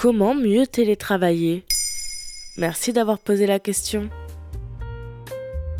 [0.00, 1.66] Comment mieux télétravailler?
[2.56, 4.08] Merci d'avoir posé la question.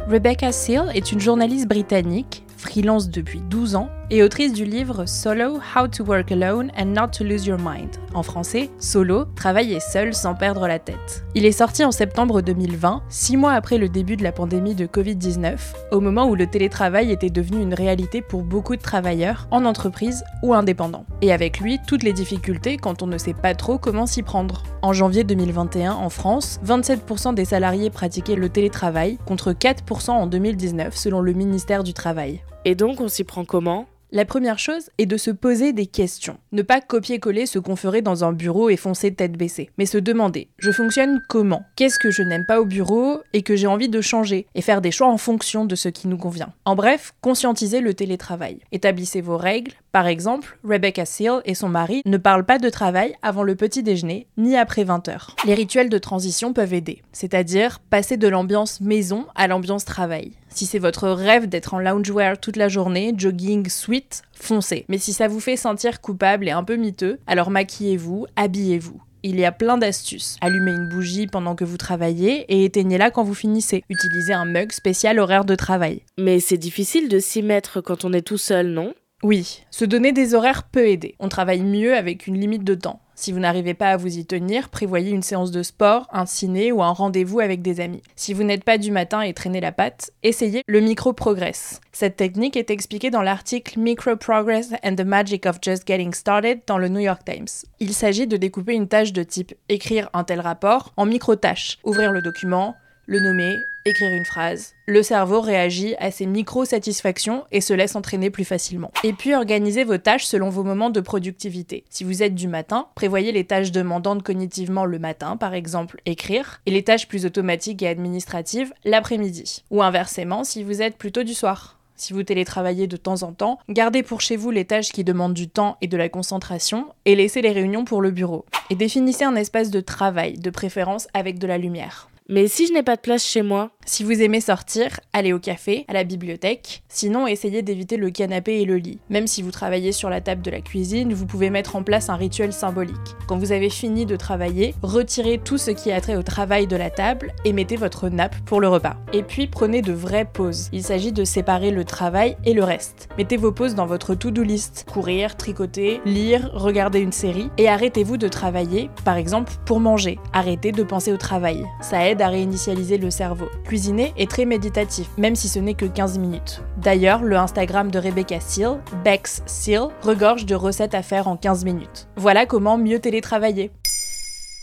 [0.06, 5.60] Rebecca Seal est une journaliste britannique, freelance depuis 12 ans et autrice du livre Solo
[5.74, 7.90] How to Work Alone and Not to Lose Your Mind.
[8.12, 11.24] En français, Solo, travailler seul sans perdre la tête.
[11.36, 14.86] Il est sorti en septembre 2020, six mois après le début de la pandémie de
[14.86, 15.58] Covid-19,
[15.92, 20.24] au moment où le télétravail était devenu une réalité pour beaucoup de travailleurs, en entreprise
[20.42, 21.06] ou indépendants.
[21.22, 24.64] Et avec lui, toutes les difficultés quand on ne sait pas trop comment s'y prendre.
[24.82, 30.96] En janvier 2021, en France, 27% des salariés pratiquaient le télétravail, contre 4% en 2019
[30.96, 32.42] selon le ministère du Travail.
[32.64, 33.86] Et donc on s'y prend comment?
[34.12, 36.38] La première chose est de se poser des questions.
[36.52, 39.98] Ne pas copier-coller ce qu'on ferait dans un bureau et foncer tête baissée, mais se
[39.98, 41.62] demander je fonctionne comment?
[41.76, 44.80] Qu'est-ce que je n'aime pas au bureau et que j'ai envie de changer Et faire
[44.80, 46.52] des choix en fonction de ce qui nous convient?
[46.64, 48.58] En bref, conscientiser le télétravail.
[48.72, 49.72] Établissez vos règles.
[49.92, 53.82] Par exemple, Rebecca Seal et son mari ne parlent pas de travail avant le petit
[53.82, 55.46] déjeuner ni après 20h.
[55.46, 60.32] Les rituels de transition peuvent aider, c'est-à-dire passer de l'ambiance maison à l'ambiance travail.
[60.52, 64.84] Si c'est votre rêve d'être en loungewear toute la journée, jogging, sweat, foncez.
[64.88, 69.00] Mais si ça vous fait sentir coupable et un peu miteux, alors maquillez-vous, habillez-vous.
[69.22, 70.36] Il y a plein d'astuces.
[70.40, 73.84] Allumez une bougie pendant que vous travaillez et éteignez-la quand vous finissez.
[73.90, 76.02] Utilisez un mug spécial horaire de travail.
[76.16, 78.94] Mais c'est difficile de s'y mettre quand on est tout seul, non?
[79.22, 81.14] Oui, se donner des horaires peut aider.
[81.18, 83.00] On travaille mieux avec une limite de temps.
[83.14, 86.72] Si vous n'arrivez pas à vous y tenir, prévoyez une séance de sport, un ciné
[86.72, 88.02] ou un rendez-vous avec des amis.
[88.16, 91.82] Si vous n'êtes pas du matin et traînez la patte, essayez le micro-progress.
[91.92, 96.60] Cette technique est expliquée dans l'article Micro Progress and the Magic of Just Getting Started
[96.66, 97.48] dans le New York Times.
[97.78, 102.10] Il s'agit de découper une tâche de type écrire un tel rapport en micro-tâches, ouvrir
[102.10, 102.74] le document,
[103.10, 104.74] le nommer, écrire une phrase.
[104.86, 108.92] Le cerveau réagit à ces micro-satisfactions et se laisse entraîner plus facilement.
[109.02, 111.82] Et puis organisez vos tâches selon vos moments de productivité.
[111.90, 116.60] Si vous êtes du matin, prévoyez les tâches demandantes cognitivement le matin, par exemple écrire,
[116.66, 119.64] et les tâches plus automatiques et administratives l'après-midi.
[119.72, 121.80] Ou inversement, si vous êtes plutôt du soir.
[121.96, 125.34] Si vous télétravaillez de temps en temps, gardez pour chez vous les tâches qui demandent
[125.34, 128.44] du temps et de la concentration et laissez les réunions pour le bureau.
[128.70, 132.09] Et définissez un espace de travail, de préférence avec de la lumière.
[132.32, 135.40] Mais si je n'ai pas de place chez moi Si vous aimez sortir, allez au
[135.40, 136.84] café, à la bibliothèque.
[136.88, 139.00] Sinon, essayez d'éviter le canapé et le lit.
[139.10, 142.08] Même si vous travaillez sur la table de la cuisine, vous pouvez mettre en place
[142.08, 142.94] un rituel symbolique.
[143.26, 146.76] Quand vous avez fini de travailler, retirez tout ce qui a trait au travail de
[146.76, 148.94] la table et mettez votre nappe pour le repas.
[149.12, 150.68] Et puis prenez de vraies pauses.
[150.72, 153.08] Il s'agit de séparer le travail et le reste.
[153.18, 154.86] Mettez vos pauses dans votre to-do list.
[154.88, 157.50] Courir, tricoter, lire, regarder une série.
[157.58, 160.20] Et arrêtez-vous de travailler, par exemple pour manger.
[160.32, 161.64] Arrêtez de penser au travail.
[161.80, 163.46] Ça à réinitialiser le cerveau.
[163.64, 166.62] Cuisiner est très méditatif, même si ce n'est que 15 minutes.
[166.78, 171.64] D'ailleurs, le Instagram de Rebecca Seal, Bex Seal, regorge de recettes à faire en 15
[171.64, 172.08] minutes.
[172.16, 173.70] Voilà comment mieux télétravailler.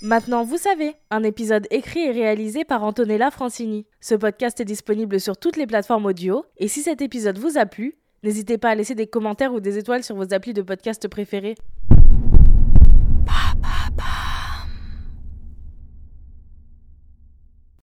[0.03, 3.87] Maintenant, vous savez, un épisode écrit et réalisé par Antonella Francini.
[3.99, 7.65] Ce podcast est disponible sur toutes les plateformes audio, et si cet épisode vous a
[7.65, 11.07] plu, n'hésitez pas à laisser des commentaires ou des étoiles sur vos applis de podcast
[11.07, 11.55] préférés.